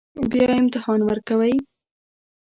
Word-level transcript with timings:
بیا 0.31 0.47
امتحان 0.61 0.99
ورکوئ 1.07 1.55